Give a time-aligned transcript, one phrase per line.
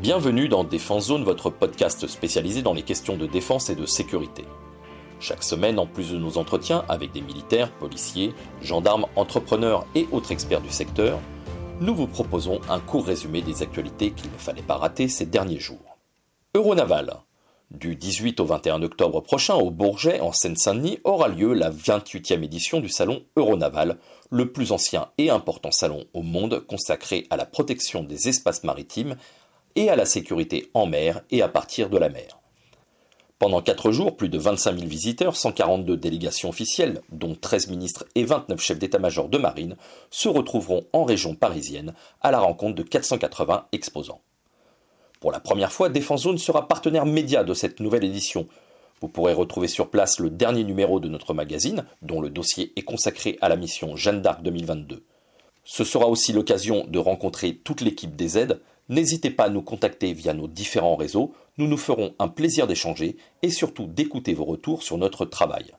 [0.00, 4.46] Bienvenue dans Défense Zone, votre podcast spécialisé dans les questions de défense et de sécurité.
[5.20, 8.32] Chaque semaine, en plus de nos entretiens avec des militaires, policiers,
[8.62, 11.20] gendarmes, entrepreneurs et autres experts du secteur,
[11.82, 15.60] nous vous proposons un court résumé des actualités qu'il ne fallait pas rater ces derniers
[15.60, 15.98] jours.
[16.54, 17.16] Euronaval.
[17.70, 22.80] Du 18 au 21 octobre prochain au Bourget, en Seine-Saint-Denis, aura lieu la 28e édition
[22.80, 23.98] du salon Euronaval,
[24.30, 29.16] le plus ancien et important salon au monde consacré à la protection des espaces maritimes
[29.76, 32.40] et à la sécurité en mer et à partir de la mer.
[33.40, 38.24] Pendant 4 jours, plus de 25 000 visiteurs, 142 délégations officielles, dont 13 ministres et
[38.24, 39.76] 29 chefs d'état-major de marine,
[40.10, 44.20] se retrouveront en région parisienne à la rencontre de 480 exposants.
[45.20, 48.46] Pour la première fois, Défense Zone sera partenaire média de cette nouvelle édition.
[49.00, 52.82] Vous pourrez retrouver sur place le dernier numéro de notre magazine, dont le dossier est
[52.82, 55.02] consacré à la mission Jeanne d'Arc 2022.
[55.64, 60.12] Ce sera aussi l'occasion de rencontrer toute l'équipe des aides, N'hésitez pas à nous contacter
[60.12, 64.82] via nos différents réseaux, nous nous ferons un plaisir d'échanger et surtout d'écouter vos retours
[64.82, 65.72] sur notre travail.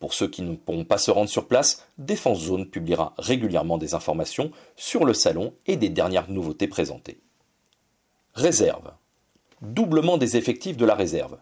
[0.00, 3.92] Pour ceux qui ne pourront pas se rendre sur place, Défense Zone publiera régulièrement des
[3.92, 7.20] informations sur le salon et des dernières nouveautés présentées.
[8.32, 8.92] Réserve.
[9.60, 11.36] Doublement des effectifs de la réserve.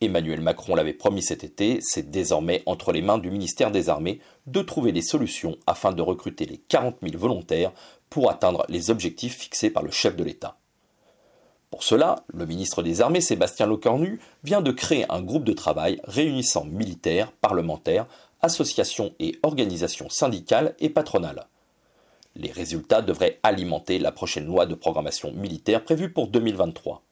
[0.00, 4.20] Emmanuel Macron l'avait promis cet été, c'est désormais entre les mains du ministère des Armées
[4.46, 7.72] de trouver des solutions afin de recruter les 40 000 volontaires
[8.10, 10.56] pour atteindre les objectifs fixés par le chef de l'État.
[11.70, 16.00] Pour cela, le ministre des Armées, Sébastien Lecornu, vient de créer un groupe de travail
[16.04, 18.06] réunissant militaires, parlementaires,
[18.40, 21.46] associations et organisations syndicales et patronales.
[22.36, 27.02] Les résultats devraient alimenter la prochaine loi de programmation militaire prévue pour 2023.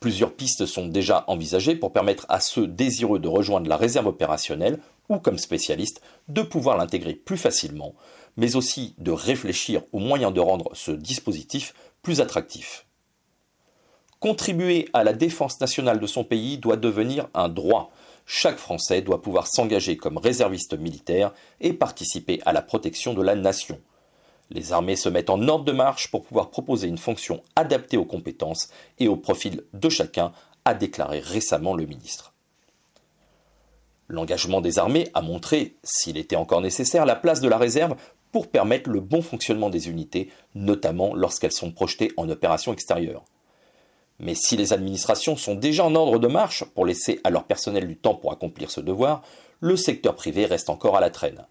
[0.00, 4.78] Plusieurs pistes sont déjà envisagées pour permettre à ceux désireux de rejoindre la réserve opérationnelle
[5.10, 7.94] ou comme spécialistes de pouvoir l'intégrer plus facilement,
[8.38, 12.86] mais aussi de réfléchir aux moyens de rendre ce dispositif plus attractif.
[14.20, 17.90] Contribuer à la défense nationale de son pays doit devenir un droit.
[18.26, 23.34] Chaque Français doit pouvoir s'engager comme réserviste militaire et participer à la protection de la
[23.34, 23.80] nation.
[24.50, 28.04] Les armées se mettent en ordre de marche pour pouvoir proposer une fonction adaptée aux
[28.04, 30.32] compétences et au profil de chacun,
[30.64, 32.29] a déclaré récemment le ministre.
[34.10, 37.94] L'engagement des armées a montré, s'il était encore nécessaire, la place de la réserve
[38.32, 43.22] pour permettre le bon fonctionnement des unités, notamment lorsqu'elles sont projetées en opération extérieure.
[44.18, 47.86] Mais si les administrations sont déjà en ordre de marche pour laisser à leur personnel
[47.86, 49.22] du temps pour accomplir ce devoir,
[49.60, 51.46] le secteur privé reste encore à la traîne.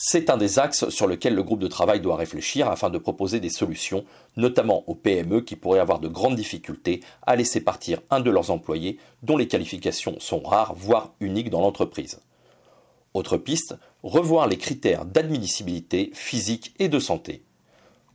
[0.00, 3.40] C'est un des axes sur lequel le groupe de travail doit réfléchir afin de proposer
[3.40, 4.04] des solutions,
[4.36, 8.52] notamment aux PME qui pourraient avoir de grandes difficultés à laisser partir un de leurs
[8.52, 12.20] employés dont les qualifications sont rares, voire uniques dans l'entreprise.
[13.12, 17.42] Autre piste, revoir les critères d'admissibilité physique et de santé.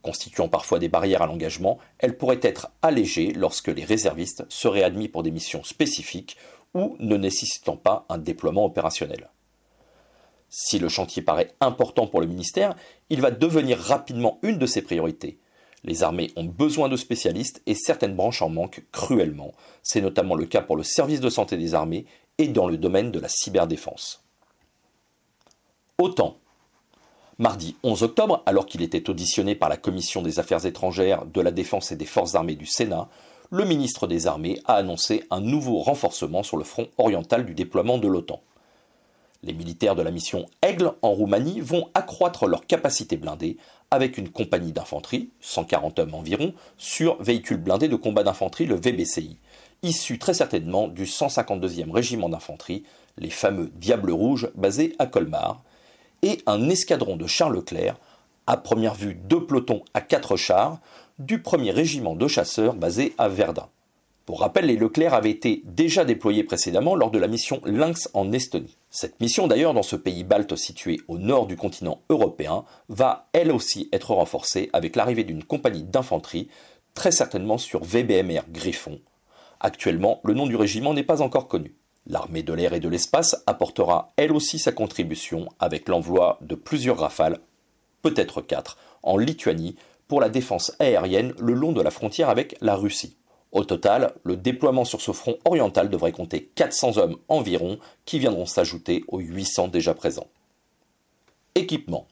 [0.01, 5.09] Constituant parfois des barrières à l'engagement, elles pourraient être allégées lorsque les réservistes seraient admis
[5.09, 6.37] pour des missions spécifiques
[6.73, 9.32] ou ne nécessitant pas un déploiement opérationnel.
[10.55, 12.75] Si le chantier paraît important pour le ministère,
[13.09, 15.39] il va devenir rapidement une de ses priorités.
[15.83, 19.53] Les armées ont besoin de spécialistes et certaines branches en manquent cruellement.
[19.81, 22.05] C'est notamment le cas pour le service de santé des armées
[22.37, 24.23] et dans le domaine de la cyberdéfense.
[25.97, 26.37] Autant.
[27.39, 31.49] Mardi 11 octobre, alors qu'il était auditionné par la Commission des Affaires étrangères, de la
[31.49, 33.09] Défense et des Forces armées du Sénat,
[33.49, 37.97] le ministre des Armées a annoncé un nouveau renforcement sur le front oriental du déploiement
[37.97, 38.39] de l'OTAN.
[39.43, 43.57] Les militaires de la mission Aigle en Roumanie vont accroître leur capacité blindée
[43.91, 49.37] avec une compagnie d'infanterie, 140 hommes environ, sur véhicule blindé de combat d'infanterie, le VBCI,
[49.83, 52.83] issu très certainement du 152e régiment d'infanterie,
[53.17, 55.61] les fameux Diables Rouges basés à Colmar,
[56.21, 57.97] et un escadron de chars Leclerc,
[58.47, 60.79] à première vue deux pelotons à quatre chars,
[61.19, 63.67] du 1er régiment de chasseurs basé à Verdun.
[64.25, 68.31] Pour rappel, les Leclerc avaient été déjà déployés précédemment lors de la mission Lynx en
[68.31, 68.77] Estonie.
[68.95, 73.51] Cette mission d'ailleurs dans ce pays balte situé au nord du continent européen va elle
[73.51, 76.47] aussi être renforcée avec l'arrivée d'une compagnie d'infanterie,
[76.93, 79.01] très certainement sur VBMR Griffon.
[79.59, 81.75] Actuellement, le nom du régiment n'est pas encore connu.
[82.05, 86.99] L'armée de l'air et de l'espace apportera elle aussi sa contribution avec l'envoi de plusieurs
[86.99, 87.39] rafales,
[88.03, 89.75] peut-être quatre, en Lituanie
[90.07, 93.17] pour la défense aérienne le long de la frontière avec la Russie.
[93.53, 98.47] Au total, le déploiement sur ce front oriental devrait compter 400 hommes environ qui viendront
[98.47, 100.27] s'ajouter aux 800 déjà présents.
[101.53, 102.07] Équipement.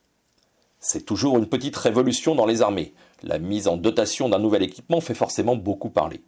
[0.80, 2.94] C'est toujours une petite révolution dans les armées.
[3.24, 6.22] La mise en dotation d'un nouvel équipement fait forcément beaucoup parler.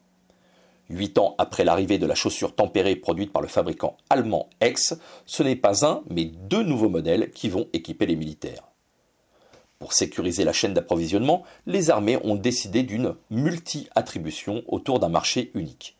[0.89, 4.95] Huit ans après l'arrivée de la chaussure tempérée produite par le fabricant allemand X,
[5.27, 8.72] ce n'est pas un, mais deux nouveaux modèles qui vont équiper les militaires.
[9.94, 15.95] Pour sécuriser la chaîne d'approvisionnement, les armées ont décidé d'une multi-attribution autour d'un marché unique.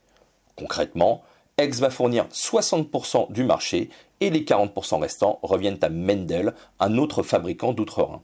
[0.56, 1.22] Concrètement,
[1.60, 7.22] Aix va fournir 60% du marché et les 40% restants reviennent à Mendel, un autre
[7.22, 8.24] fabricant d'outre-Rhin.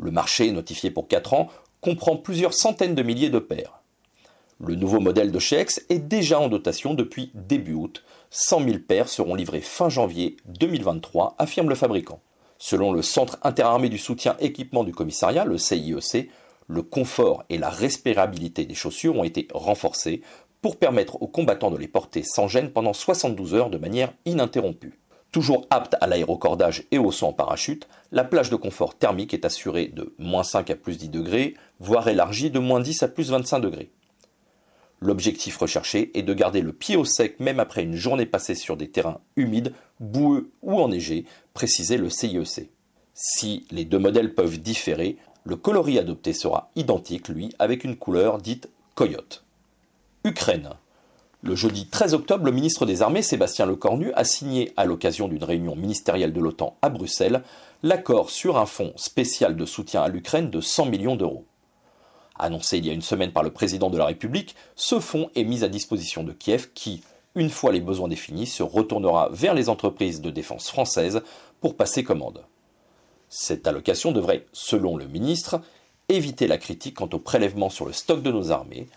[0.00, 1.46] Le marché, notifié pour 4 ans,
[1.80, 3.78] comprend plusieurs centaines de milliers de paires.
[4.58, 8.02] Le nouveau modèle de chez Aix est déjà en dotation depuis début août.
[8.30, 12.20] 100 000 paires seront livrées fin janvier 2023, affirme le fabricant.
[12.62, 16.28] Selon le Centre interarmé du soutien équipement du commissariat, le CIEC, e
[16.68, 20.20] le confort et la respirabilité des chaussures ont été renforcés
[20.60, 25.00] pour permettre aux combattants de les porter sans gêne pendant 72 heures de manière ininterrompue.
[25.32, 29.46] Toujours apte à l'aérocordage et au saut en parachute, la plage de confort thermique est
[29.46, 33.30] assurée de moins 5 à plus 10 degrés, voire élargie de moins 10 à plus
[33.30, 33.90] 25 degrés.
[35.02, 38.76] L'objectif recherché est de garder le pied au sec même après une journée passée sur
[38.76, 41.24] des terrains humides, boueux ou enneigés,
[41.54, 42.58] précisait le CIEC.
[42.58, 42.66] E
[43.14, 48.38] si les deux modèles peuvent différer, le coloris adopté sera identique, lui, avec une couleur
[48.38, 49.44] dite coyote.
[50.24, 50.70] Ukraine.
[51.42, 55.44] Le jeudi 13 octobre, le ministre des Armées, Sébastien Lecornu, a signé, à l'occasion d'une
[55.44, 57.42] réunion ministérielle de l'OTAN à Bruxelles,
[57.82, 61.46] l'accord sur un fonds spécial de soutien à l'Ukraine de 100 millions d'euros.
[62.40, 65.44] Annoncé il y a une semaine par le président de la République, ce fonds est
[65.44, 67.02] mis à disposition de Kiev qui,
[67.34, 71.22] une fois les besoins définis, se retournera vers les entreprises de défense françaises
[71.60, 72.44] pour passer commande.
[73.28, 75.60] Cette allocation devrait, selon le ministre,
[76.08, 78.88] éviter la critique quant au prélèvement sur le stock de nos armées,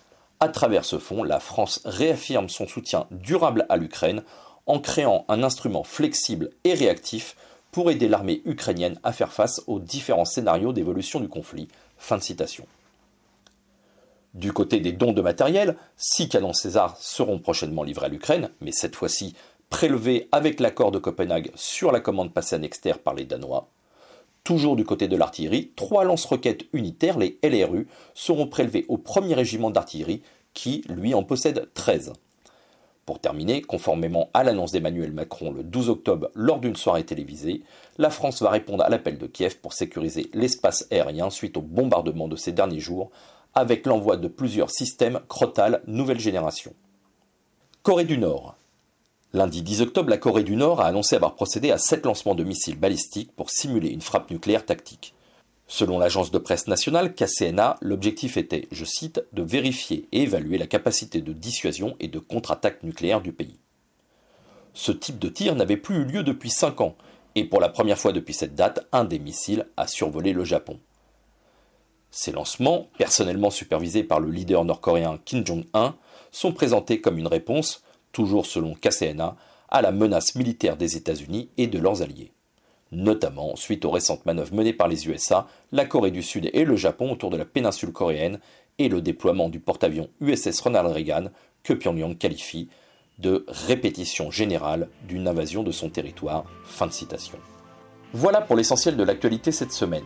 [0.43, 4.23] à travers ce fonds, la France réaffirme son soutien durable à l'Ukraine
[4.65, 7.37] en créant un instrument flexible et réactif
[7.71, 11.69] pour aider l'armée ukrainienne à faire face aux différents scénarios d'évolution du conflit.
[11.97, 12.67] Fin de citation.
[14.33, 18.71] Du côté des dons de matériel, six canons César seront prochainement livrés à l'Ukraine, mais
[18.71, 19.35] cette fois-ci
[19.69, 23.69] prélevés avec l'accord de Copenhague sur la commande passée à Nexter par les Danois.
[24.43, 29.69] Toujours du côté de l'artillerie, trois lance-roquettes unitaires, les LRU, seront prélevés au premier régiment
[29.69, 30.23] d'artillerie
[30.55, 32.13] qui, lui, en possède 13.
[33.05, 37.61] Pour terminer, conformément à l'annonce d'Emmanuel Macron le 12 octobre lors d'une soirée télévisée,
[37.97, 42.27] la France va répondre à l'appel de Kiev pour sécuriser l'espace aérien suite au bombardement
[42.27, 43.11] de ces derniers jours
[43.55, 46.73] avec l'envoi de plusieurs systèmes Crotal nouvelle génération.
[47.83, 48.55] Corée du Nord.
[49.33, 52.43] Lundi 10 octobre, la Corée du Nord a annoncé avoir procédé à sept lancements de
[52.43, 55.13] missiles balistiques pour simuler une frappe nucléaire tactique.
[55.67, 60.67] Selon l'agence de presse nationale KCNA, l'objectif était, je cite, de vérifier et évaluer la
[60.67, 63.59] capacité de dissuasion et de contre-attaque nucléaire du pays.
[64.73, 66.95] Ce type de tir n'avait plus eu lieu depuis 5 ans,
[67.35, 70.79] et pour la première fois depuis cette date, un des missiles a survolé le Japon.
[72.15, 75.95] Ces lancements, personnellement supervisés par le leader nord-coréen Kim Jong-un,
[76.29, 77.81] sont présentés comme une réponse
[78.11, 79.35] toujours selon KCNA,
[79.67, 82.31] à la menace militaire des États-Unis et de leurs alliés.
[82.91, 86.75] Notamment suite aux récentes manœuvres menées par les USA, la Corée du Sud et le
[86.75, 88.39] Japon autour de la péninsule coréenne
[88.77, 91.31] et le déploiement du porte-avions USS Ronald Reagan
[91.63, 92.69] que Pyongyang qualifie
[93.17, 96.45] de répétition générale d'une invasion de son territoire.
[96.63, 97.39] Fin de citation.
[98.13, 100.05] Voilà pour l'essentiel de l'actualité cette semaine.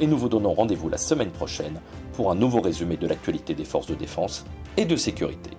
[0.00, 1.80] et nous vous donnons rendez-vous la semaine prochaine
[2.14, 4.44] pour un nouveau résumé de l'actualité des forces de défense
[4.76, 5.50] et de sécurité.